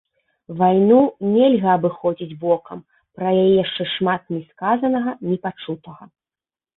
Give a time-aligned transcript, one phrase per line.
[0.59, 0.99] Вайну
[1.33, 2.81] нельга абыходзіць бокам,
[3.19, 6.03] пра яе яшчэ шмат не сказанага і не пачутага.